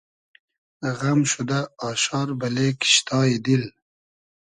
غئم 0.97 1.21
شودۂ 1.31 1.59
آشار 1.91 2.27
بئلې 2.39 2.67
کیشتای 2.81 3.31
دیل 3.45 3.63